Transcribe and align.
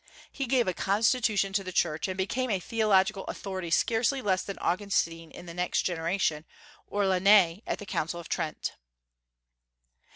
He 0.31 0.47
gave 0.47 0.67
a 0.67 0.73
constitution 0.73 1.53
to 1.53 1.63
the 1.63 1.71
Church, 1.71 2.07
and 2.07 2.17
became 2.17 2.49
a 2.49 2.59
theological 2.59 3.23
authority 3.25 3.69
scarcely 3.69 4.19
less 4.19 4.41
than 4.41 4.57
Augustine 4.57 5.29
in 5.29 5.45
the 5.45 5.53
next 5.53 5.83
generation, 5.83 6.43
or 6.87 7.03
Lainez 7.03 7.61
at 7.67 7.77
the 7.77 7.85
Council 7.85 8.19
of 8.19 8.27
Trent. 8.27 8.73